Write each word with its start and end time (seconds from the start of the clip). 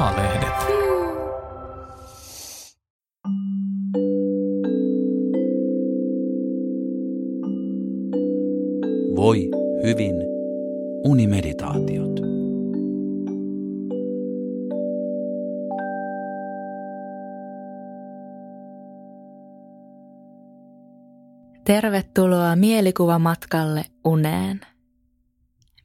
A-lehdet. 0.00 0.54
Voi 9.16 9.48
hyvin 9.82 10.14
unimeditaatiot. 11.04 12.10
Tervetuloa 21.64 22.56
mielikuvamatkalle 22.56 23.84
uneen. 24.04 24.60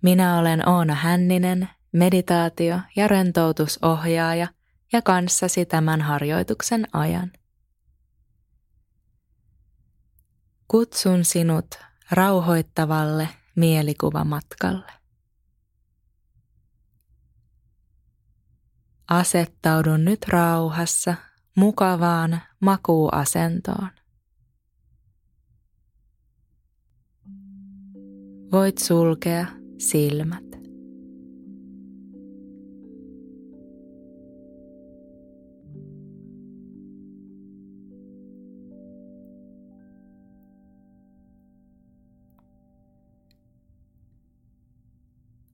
Minä 0.02 0.40
olen 0.40 0.70
Oona 0.70 0.96
Hänninen, 0.96 1.70
meditaatio- 1.96 2.82
ja 2.96 3.08
rentoutusohjaaja 3.08 4.48
ja 4.94 5.02
kanssasi 5.02 5.66
tämän 5.66 6.02
harjoituksen 6.02 6.88
ajan. 6.94 7.32
Kutsun 10.68 11.26
sinut 11.26 11.66
rauhoittavalle 12.12 13.30
mielikuvamatkalle. 13.56 14.92
Asettaudun 19.08 20.06
nyt 20.06 20.28
rauhassa 20.28 21.16
mukavaan 21.56 22.42
makuuasentoon. 22.60 23.90
Voit 28.52 28.78
sulkea 28.78 29.46
silmät. 29.78 30.45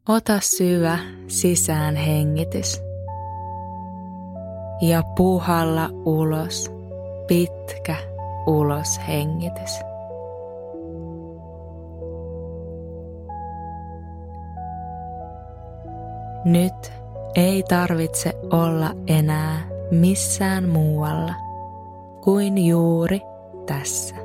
Ota 0.10 0.40
syvä 0.40 1.00
sisään 1.28 1.96
hengitys 1.96 2.82
ja 4.82 5.04
puhalla 5.18 5.90
ulos 6.06 6.72
pitkä 7.28 7.96
ulos 8.48 9.00
hengitys. 9.08 9.72
Nyt 16.46 16.94
ei 17.36 17.64
tarvitse 17.64 18.34
olla 18.52 18.92
enää 19.08 19.68
missään 19.92 20.70
muualla 20.70 21.34
kuin 22.24 22.58
juuri 22.58 23.22
tässä. 23.66 24.21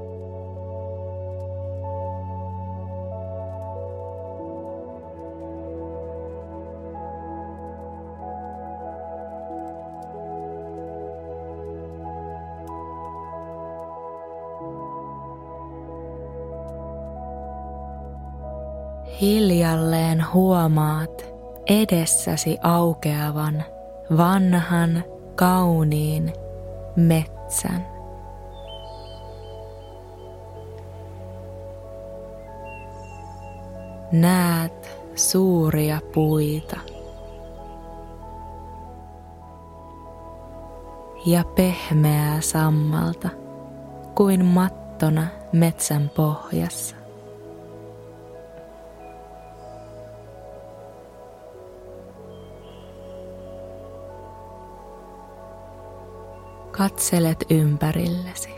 Hiljalleen 19.21 20.25
huomaat 20.33 21.27
edessäsi 21.67 22.59
aukeavan 22.63 23.65
vanhan 24.17 25.05
kauniin 25.35 26.33
metsän. 26.97 27.87
Näet 34.13 35.01
suuria 35.15 36.01
puita 36.15 36.77
ja 41.27 41.45
pehmeää 41.45 42.41
sammalta 42.41 43.29
kuin 44.15 44.45
mattona 44.45 45.27
metsän 45.53 46.11
pohjassa. 46.17 47.06
Katselet 56.79 57.45
ympärillesi. 57.51 58.51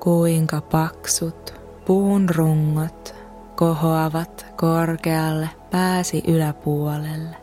Kuinka 0.00 0.60
paksut 0.60 1.54
puun 1.84 2.28
rungot 2.34 3.14
kohoavat 3.56 4.46
korkealle 4.56 5.48
pääsi 5.70 6.22
yläpuolelle. 6.26 7.36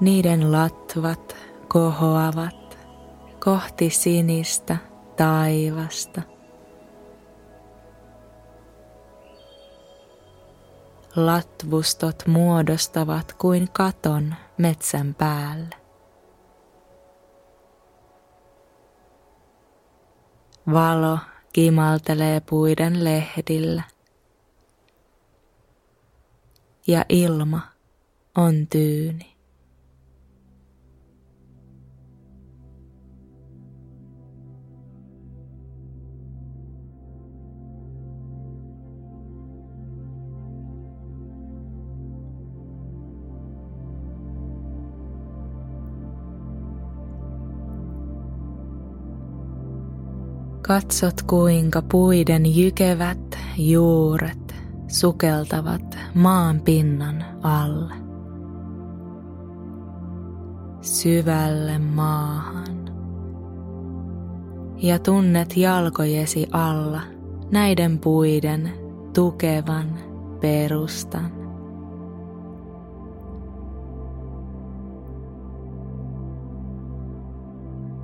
Niiden 0.00 0.52
latvat 0.52 1.36
kohoavat 1.68 2.78
kohti 3.38 3.90
sinistä 3.90 4.76
taivasta– 5.16 6.22
Latvustot 11.16 12.22
muodostavat 12.26 13.32
kuin 13.32 13.68
katon 13.72 14.34
metsän 14.58 15.14
päälle. 15.14 15.76
Valo 20.72 21.18
kimaltelee 21.52 22.40
puiden 22.40 23.04
lehdillä. 23.04 23.82
Ja 26.86 27.04
ilma 27.08 27.60
on 28.34 28.66
tyyni. 28.66 29.33
Katsot 50.66 51.22
kuinka 51.22 51.82
puiden 51.82 52.56
jykevät 52.56 53.38
juuret 53.56 54.54
sukeltavat 54.88 55.98
maan 56.14 56.60
pinnan 56.60 57.24
alle. 57.42 57.94
Syvälle 60.80 61.78
maahan. 61.78 62.84
Ja 64.76 64.98
tunnet 64.98 65.56
jalkojesi 65.56 66.46
alla 66.52 67.00
näiden 67.50 67.98
puiden 67.98 68.70
tukevan 69.14 69.98
perustan. 70.40 71.43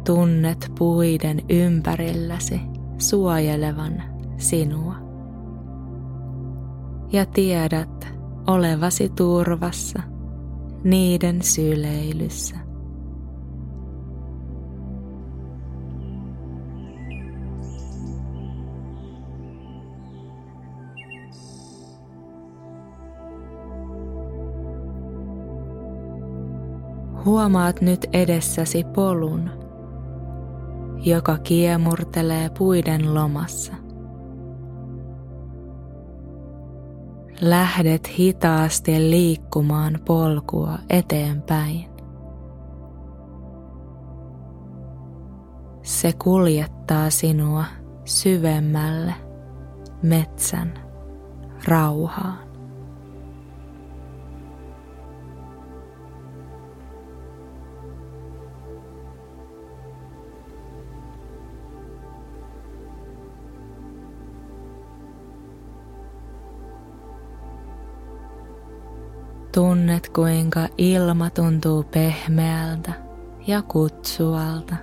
Tunnet 0.05 0.73
puiden 0.79 1.41
ympärilläsi 1.49 2.61
suojelevan 2.99 4.03
sinua. 4.37 4.95
Ja 7.13 7.27
tiedät 7.27 8.09
olevasi 8.47 9.09
turvassa 9.09 10.03
niiden 10.85 11.43
syleilyssä. 11.43 12.57
Huomaat 27.25 27.81
nyt 27.81 28.07
edessäsi 28.13 28.85
polun, 28.85 29.60
joka 31.05 31.39
kiemurtelee 31.39 32.51
puiden 32.59 33.15
lomassa. 33.15 33.73
Lähdet 37.41 38.19
hitaasti 38.19 39.11
liikkumaan 39.11 39.99
polkua 40.05 40.79
eteenpäin. 40.91 41.91
Se 45.83 46.13
kuljettaa 46.13 47.11
sinua 47.11 47.65
syvemmälle 48.05 49.15
metsän 50.03 50.75
rauhaan. 51.69 52.50
Tunnet 69.55 70.09
kuinka 70.09 70.69
ilma 70.79 71.31
tuntuu 71.31 71.83
pehmeältä 71.83 72.93
ja 73.47 73.63
kutsualta. 73.63 74.75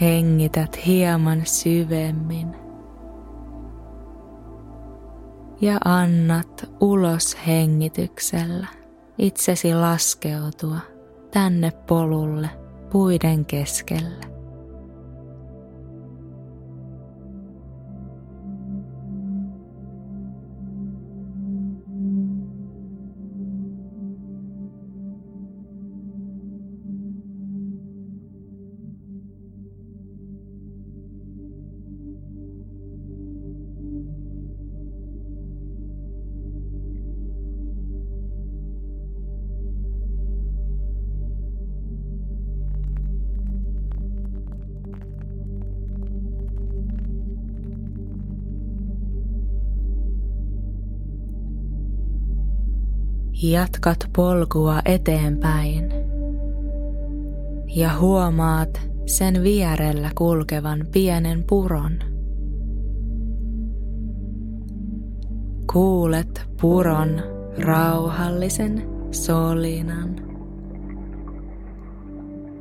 Hengität 0.00 0.86
hieman 0.86 1.42
syvemmin 1.46 2.56
ja 5.60 5.78
annat 5.84 6.70
ulos 6.80 7.36
hengityksellä 7.46 8.66
itsesi 9.18 9.74
laskeutua 9.74 10.78
tänne 11.30 11.70
polulle 11.70 12.50
puiden 12.92 13.44
keskelle. 13.44 14.39
Jatkat 53.42 54.10
polkua 54.16 54.80
eteenpäin 54.84 55.92
ja 57.66 57.98
huomaat 57.98 58.80
sen 59.06 59.42
vierellä 59.42 60.10
kulkevan 60.14 60.86
pienen 60.92 61.44
puron. 61.48 61.98
Kuulet 65.72 66.46
puron 66.60 67.22
rauhallisen 67.58 68.82
solinan. 69.10 70.16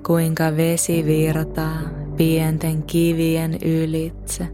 Kuinka 0.07 0.55
vesi 0.57 1.05
virtaa 1.05 1.79
pienten 2.17 2.83
kivien 2.83 3.57
ylitse. 3.65 4.47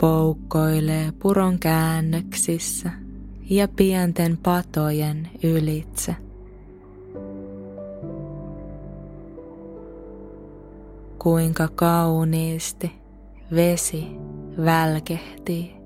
Poukkoilee 0.00 1.12
puron 1.22 1.58
käännöksissä 1.58 3.07
ja 3.50 3.68
pienten 3.68 4.38
patojen 4.42 5.28
ylitse. 5.42 6.16
Kuinka 11.18 11.68
kauniisti 11.74 12.92
vesi 13.54 14.06
välkehtii 14.64 15.76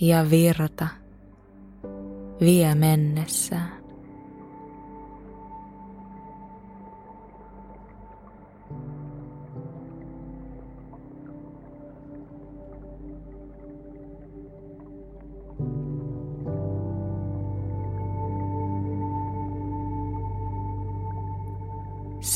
ja 0.00 0.30
virta 0.30 0.88
vie 2.40 2.74
mennessään. 2.74 3.87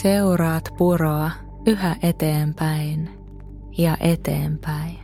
Seuraat 0.02 0.64
puroa 0.78 1.30
yhä 1.66 1.96
eteenpäin 2.02 3.10
ja 3.78 3.96
eteenpäin. 4.00 4.98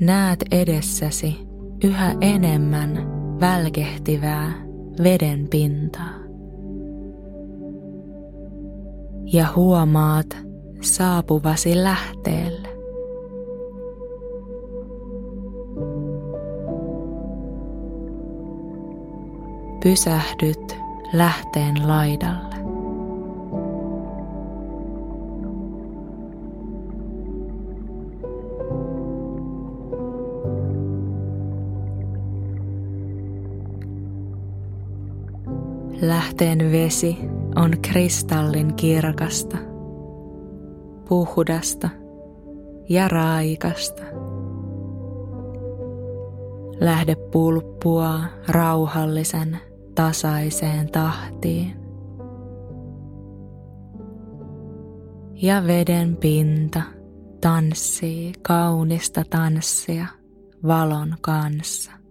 Näet 0.00 0.44
edessäsi 0.50 1.38
yhä 1.84 2.14
enemmän 2.20 2.98
välkehtivää 3.40 4.52
veden 5.02 5.48
pintaa. 5.48 6.18
Ja 9.32 9.46
huomaat 9.56 10.36
saapuvasi 10.80 11.82
lähteelle. 11.82 12.73
Pysähdyt 19.84 20.76
lähteen 21.12 21.88
laidalle. 21.88 22.54
Lähteen 36.00 36.72
vesi 36.72 37.18
on 37.56 37.72
kristallin 37.82 38.74
kirkasta, 38.74 39.56
puhdasta 41.08 41.88
ja 42.88 43.08
raikasta. 43.08 44.02
Lähde 46.80 47.16
pulppua 47.16 48.20
rauhallisen 48.48 49.58
tasaiseen 49.94 50.92
tahtiin. 50.92 51.76
Ja 55.34 55.66
veden 55.66 56.16
pinta 56.16 56.82
tanssii 57.40 58.32
kaunista 58.42 59.24
tanssia 59.30 60.06
valon 60.66 61.16
kanssa. 61.20 62.03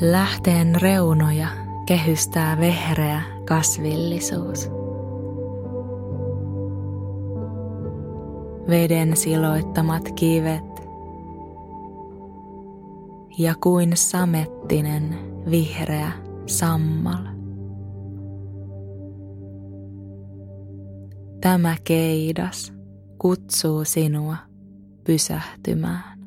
Lähteen 0.00 0.74
reunoja 0.82 1.48
kehystää 1.86 2.58
vehreä 2.58 3.22
kasvillisuus. 3.48 4.70
Veden 8.68 9.16
siloittamat 9.16 10.02
kivet 10.14 10.64
ja 13.38 13.54
kuin 13.62 13.96
samettinen 13.96 15.18
vihreä 15.50 16.12
sammal. 16.46 17.24
Tämä 21.40 21.76
keidas 21.84 22.72
kutsuu 23.18 23.84
sinua 23.84 24.36
pysähtymään. 25.04 26.17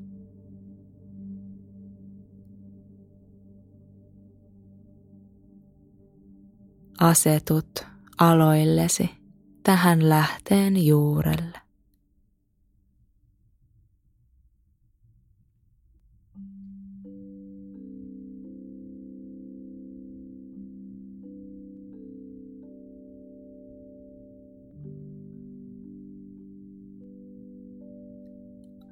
Asetut 7.02 7.86
aloillesi 8.18 9.10
tähän 9.64 10.10
lähteen 10.10 10.86
juurelle. 10.86 11.62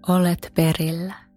Olet 0.07 0.51
perillä. 0.55 1.28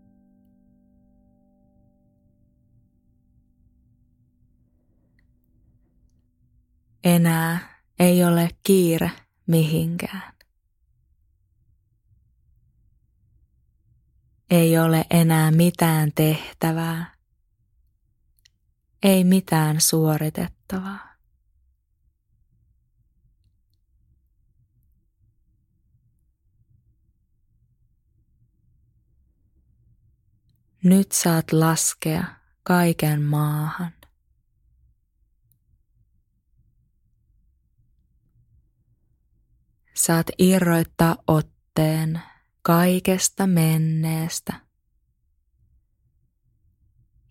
Enää 7.04 7.82
ei 7.99 8.25
ole 8.25 8.49
kiire 8.62 9.11
mihinkään. 9.47 10.32
Ei 14.50 14.78
ole 14.78 15.04
enää 15.11 15.50
mitään 15.50 16.12
tehtävää. 16.14 17.14
Ei 19.02 19.25
mitään 19.25 19.80
suoritettavaa. 19.80 21.12
Nyt 30.85 31.12
saat 31.12 31.52
laskea 31.52 32.25
kaiken 32.62 33.23
maahan. 33.23 34.01
Saat 40.06 40.26
irroittaa 40.38 41.16
otteen 41.26 42.21
kaikesta 42.62 43.47
menneestä 43.47 44.52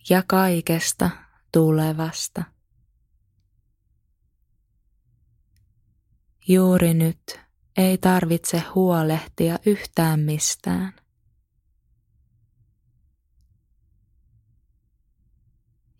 ja 0.09 0.23
kaikesta 0.27 1.09
tulevasta. 1.51 2.43
Juuri 6.47 6.93
nyt 6.93 7.39
ei 7.77 7.97
tarvitse 7.97 8.59
huolehtia 8.59 9.59
yhtään 9.65 10.19
mistään. 10.19 10.93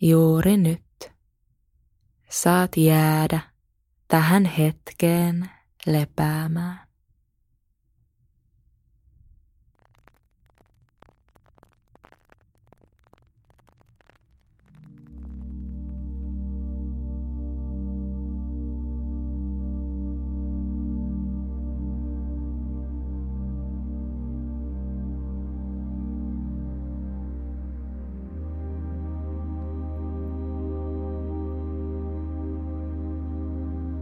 Juuri 0.02 0.58
nyt 0.58 1.12
saat 2.30 2.78
jäädä 2.78 3.40
tähän 4.08 4.46
hetkeen 4.46 5.61
lepäämään. 5.88 6.91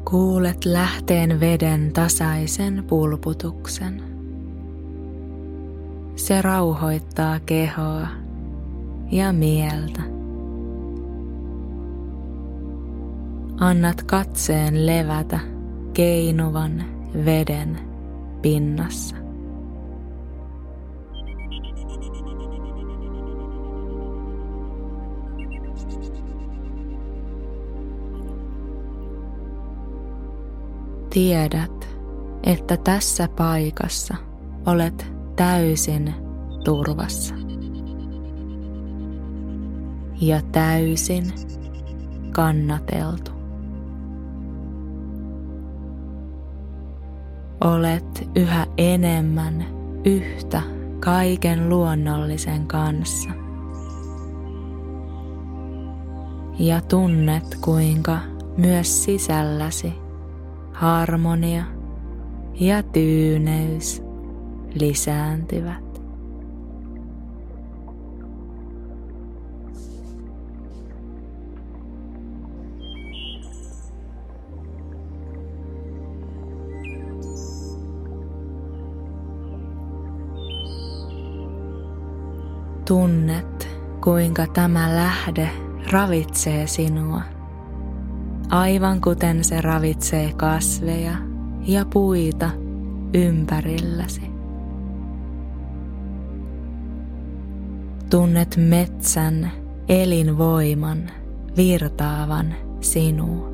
Kuulet 0.05 0.65
lähteen 0.65 1.39
veden 1.39 1.93
tasaisen 1.93 2.83
pulputuksen. 2.87 4.03
Se 6.15 6.41
rauhoittaa 6.41 7.39
kehoa 7.39 8.07
ja 9.11 9.33
mieltä. 9.33 10.01
Annat 13.59 14.03
katseen 14.03 14.85
levätä 14.85 15.39
keinuvan 15.93 16.83
veden 17.25 17.79
pinnassa. 18.41 19.18
Tiedät, 31.09 31.89
että 32.43 32.77
tässä 32.77 33.27
paikassa 33.27 34.15
olet 34.65 35.11
täysin 35.35 36.13
turvassa. 36.63 37.35
Ja 40.21 40.41
täysin 40.51 41.33
kannateltu. 42.31 43.31
Olet 47.63 48.29
yhä 48.35 48.67
enemmän 48.77 49.65
yhtä 50.05 50.61
kaiken 50.99 51.69
luonnollisen 51.69 52.67
kanssa. 52.67 53.29
Ja 56.59 56.81
tunnet 56.81 57.57
kuinka 57.61 58.19
myös 58.57 59.03
sisälläsi 59.03 60.08
harmonia 60.79 61.63
ja 62.53 62.83
tyyneys 62.83 64.03
lisääntyvät. 64.73 65.89
Tunnet, 82.87 83.67
kuinka 84.03 84.47
tämä 84.47 84.95
lähde 84.95 85.49
ravitsee 85.91 86.67
sinua 86.67 87.38
aivan 88.49 89.01
kuten 89.01 89.43
se 89.43 89.61
ravitsee 89.61 90.33
kasveja 90.33 91.13
ja 91.67 91.85
puita 91.85 92.49
ympärilläsi. 93.13 94.21
Tunnet 98.09 98.57
metsän 98.57 99.51
elinvoiman 99.89 101.09
virtaavan 101.57 102.55
sinuun. 102.81 103.49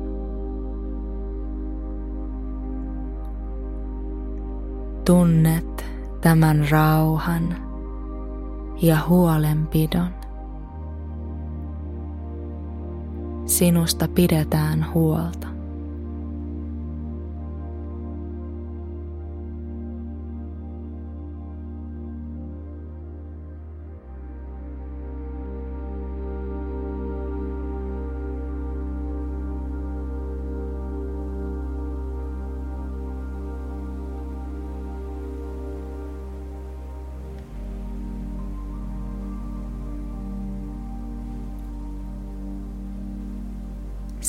Tunnet 5.04 5.84
tämän 6.20 6.66
rauhan 6.70 7.56
ja 8.82 8.98
huolenpidon. 9.08 10.25
Sinusta 13.46 14.08
pidetään 14.08 14.86
huolta. 14.94 15.55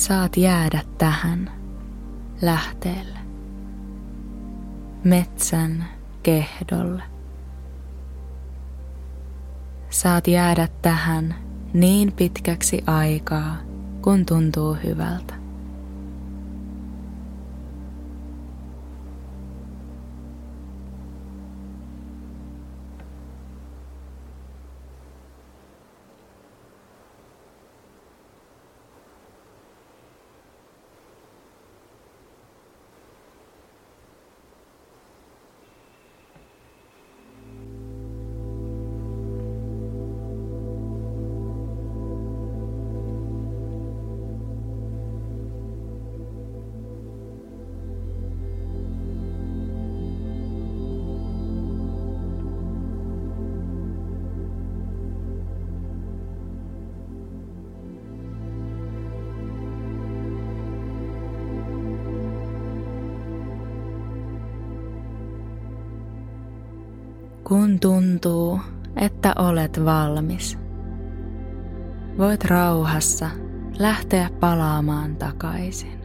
Saat 0.08 0.36
jäädä 0.36 0.82
tähän 0.98 1.50
lähteelle, 2.42 3.18
metsän 5.04 5.84
kehdolle. 6.22 7.02
Saat 9.90 10.28
jäädä 10.28 10.68
tähän 10.82 11.34
niin 11.72 12.12
pitkäksi 12.12 12.82
aikaa, 12.86 13.56
kun 14.02 14.26
tuntuu 14.26 14.76
hyvältä. 14.84 15.37
Kun 67.48 67.80
tuntuu, 67.80 68.60
että 68.96 69.32
olet 69.38 69.84
valmis, 69.84 70.58
voit 72.18 72.44
rauhassa 72.44 73.30
lähteä 73.78 74.30
palaamaan 74.40 75.16
takaisin. 75.16 75.98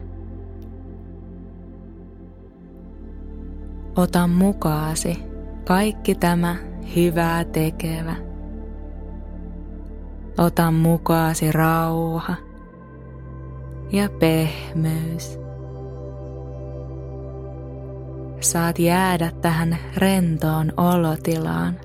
Ota 3.96 4.26
mukaasi 4.26 5.22
kaikki 5.66 6.14
tämä 6.14 6.56
hyvää 6.96 7.44
tekevä 7.44 8.16
ota 10.38 10.70
mukaasi 10.70 11.52
rauha 11.52 12.34
ja 13.92 14.08
pehmeys. 14.18 15.43
Saat 18.44 18.78
jäädä 18.78 19.30
tähän 19.40 19.78
rentoon 19.96 20.72
olotilaan, 20.76 21.80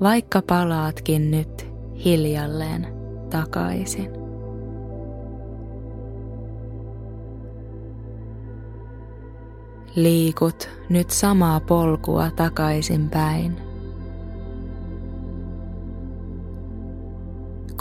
vaikka 0.00 0.42
palaatkin 0.42 1.30
nyt 1.30 1.68
hiljalleen 2.04 2.86
takaisin. 3.30 4.10
Liikut 9.96 10.68
nyt 10.88 11.10
samaa 11.10 11.60
polkua 11.60 12.30
takaisinpäin. 12.30 13.56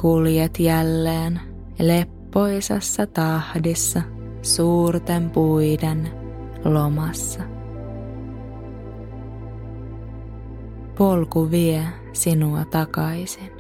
Kuljet 0.02 0.60
jälleen 0.60 1.40
leppoisassa 1.80 3.08
tahdissa 3.08 4.02
suurten 4.42 5.30
puiden 5.30 6.10
lomassa. 6.66 7.59
Polku 11.00 11.52
vie 11.52 11.84
sinua 12.14 12.66
takaisin. 12.66 13.52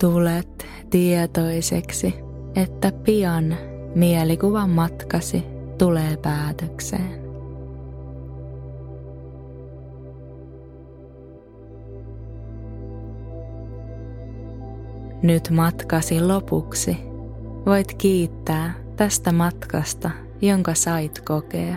Tulet 0.00 0.66
tietoiseksi, 0.90 2.14
että 2.56 2.92
pian 2.92 3.56
mielikuvan 3.94 4.70
matkasi 4.70 5.44
tulee 5.78 6.16
päätökseen. 6.16 7.25
Nyt 15.22 15.50
matkasi 15.50 16.20
lopuksi 16.20 16.96
voit 17.66 17.94
kiittää 17.94 18.74
tästä 18.96 19.32
matkasta, 19.32 20.10
jonka 20.42 20.74
sait 20.74 21.20
kokea. 21.20 21.76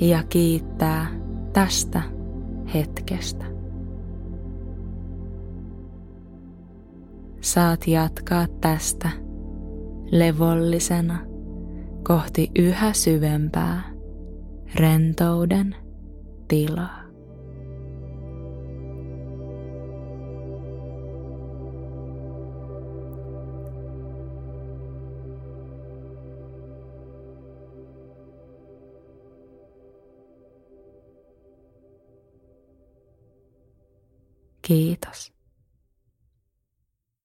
Ja 0.00 0.22
kiittää 0.28 1.06
tästä 1.52 2.02
hetkestä. 2.74 3.58
saat 7.48 7.86
jatkaa 7.86 8.46
tästä 8.60 9.08
levollisena 10.10 11.18
kohti 12.02 12.50
yhä 12.58 12.92
syvempää 12.92 13.82
rentouden 14.74 15.76
tilaa. 16.48 16.97
Kiitos. 34.68 35.32